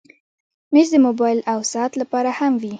مېز 0.73 0.87
د 0.93 0.95
موبایل 1.07 1.39
او 1.51 1.59
ساعت 1.71 1.93
لپاره 2.01 2.29
هم 2.39 2.53
وي. 2.61 2.69